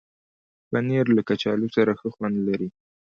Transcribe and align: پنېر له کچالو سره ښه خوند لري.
پنېر 0.69 1.05
له 1.15 1.21
کچالو 1.29 1.67
سره 1.75 1.91
ښه 1.99 2.09
خوند 2.15 2.37
لري. 2.47 2.69